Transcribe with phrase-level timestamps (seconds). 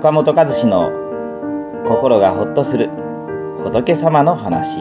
[0.00, 0.90] 岡本和志の
[1.86, 2.88] 心がほっとする
[3.62, 4.80] 仏様の話。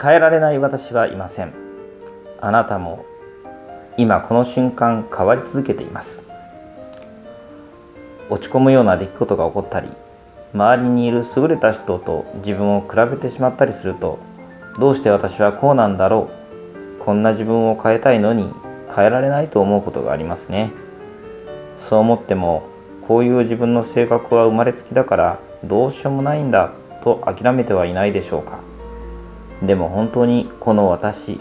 [0.00, 1.54] 変えられない私はいません。
[2.42, 3.06] あなたも
[3.96, 6.28] 今この瞬間変わり続けています。
[8.28, 9.88] 落ち込むような出来事が起こったり
[10.52, 14.18] 周りにいる優れた人と自分を比べてしまったりすると
[14.78, 16.37] どうして私はこうなんだろう
[17.08, 18.52] こんな自分を変えたいのに
[18.94, 20.72] 変えられないと思うことがありますね。
[21.78, 22.68] そう思っても
[23.00, 26.70] こういう自分の性格は生まれつきだからどうしようもないんだ
[27.02, 28.60] と諦めてはいないでしょうか。
[29.62, 31.40] でも本当にこの私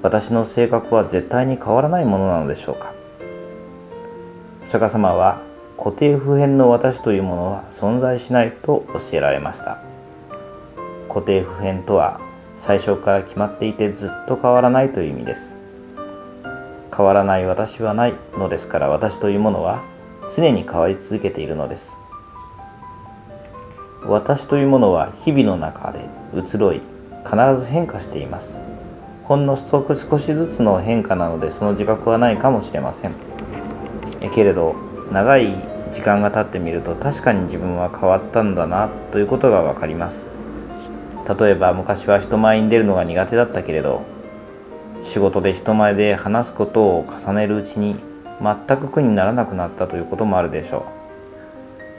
[0.00, 2.94] 私の性格は絶対に変わらないものなのでしょうか。
[4.64, 5.42] 釈迦様は
[5.76, 9.82] 固定不変の私というものは存在しないと教えられました。
[11.10, 12.18] 固定不変とは
[12.56, 15.56] 最初から決まっていてずっと変わらないという意味です。
[16.96, 19.84] 変わらない私はないのですから私というものは
[20.34, 21.98] 常に変わり続けているのです。
[24.06, 26.82] 私というものは日々の中で移ろい
[27.24, 28.60] 必ず変化しています。
[29.24, 33.14] ほんの少しずつの変化なのでその自覚はないかもしれません。
[34.32, 34.76] けれど
[35.10, 35.54] 長い
[35.92, 40.28] 時間が経ってみると確かに自分は変わったんだなということが分かります。
[41.26, 44.04] 例えば昔は人前に出るのが苦手だったけれど
[45.02, 47.96] 仕事で人前で話すことを重ねるうちに
[48.40, 50.86] 全く苦にならなくなったということもあるでしょ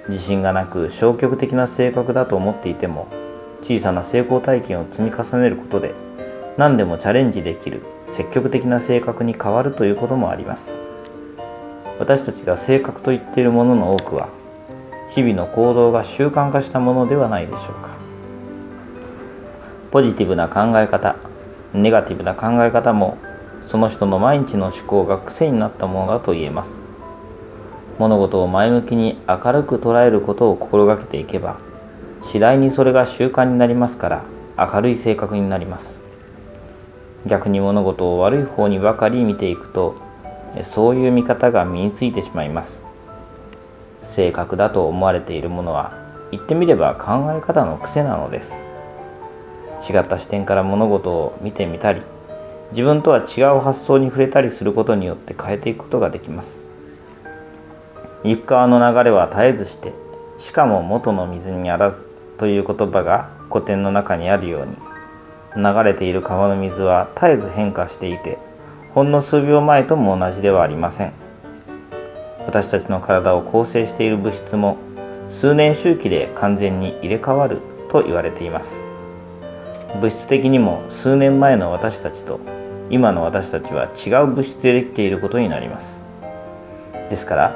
[0.08, 0.12] う。
[0.12, 3.08] 自信がなく消極的な性格だと思っていても
[3.62, 5.96] 小さな成功体験を積み重ねることで
[6.58, 7.82] 何でもチャレンジできる
[8.12, 10.78] 積極的な性格に変わるということもあります。
[11.98, 14.30] 私たちが性格と言っているものの多くは
[15.10, 18.05] 日々の行動が習慣化したものではないでしょうか。
[19.96, 21.16] ポジティブな考え方
[21.72, 23.18] ネガティブな考え方も
[23.66, 26.84] その人の毎日の思考が癖になったものだと言えます。
[27.98, 31.62] 物事を前向きに明るく捉えることを心がけていけば
[32.20, 34.26] 次第にそれが習慣になりますから
[34.58, 36.02] 明るい性格になります。
[37.26, 39.96] 逆に物事を悪い方にばかり見ていくと
[40.64, 42.84] そういう見方が身についてしまいます。
[44.02, 45.94] 性格だと思われているものは
[46.32, 48.66] 言ってみれば考え方の癖なのです。
[49.80, 52.02] 違った視点から物事を見てみたり
[52.72, 56.66] 自分とは違う発想に触れたりすることによって変えていくことができます。
[58.24, 59.94] 行く川の流れは絶えずして
[60.40, 64.76] しかも元の水にあらずという言葉が古典の中にあるように
[65.56, 68.40] 流れている川の水は絶えず変化していて
[68.94, 71.14] ほんの数秒前とも同じではありません。
[72.48, 74.78] 私たちの体を構成している物質も
[75.30, 77.60] 数年周期で完全に入れ替わる
[77.90, 78.84] と言われています。
[80.02, 82.40] 物質的にも数年前の私たちと
[82.90, 86.02] 今の私たちは違う物質でできていることになります。
[87.10, 87.56] ですから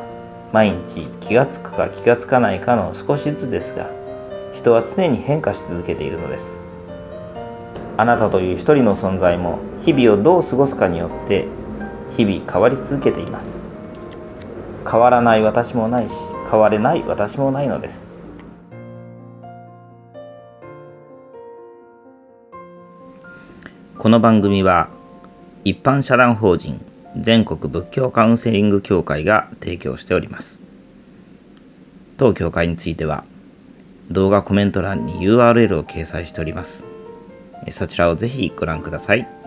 [0.52, 3.90] 毎日気がつくか気がつかないかの少しずつですが
[4.54, 6.64] 人は常に変化し続けているのです。
[7.98, 11.46] あなたという一人の存在も日々をどう過ごすかによって
[12.16, 13.62] 日々変わり続けています。
[14.90, 16.16] 変わらない私もないし
[16.50, 18.19] 変われない私もないのです。
[24.00, 24.90] この番組は
[25.66, 26.84] 一般社団法人
[27.20, 30.64] 全国仏教カウンセリング協会が提供しております
[32.18, 33.26] 当協会については
[34.10, 36.88] 動画コメント欄に URL を掲載しております。
[37.70, 39.39] そちらをぜひご覧ください。